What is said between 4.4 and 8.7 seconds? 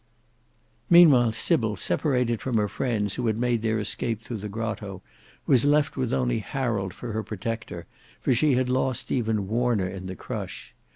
grotto, was left with only Harold for her protector, for she had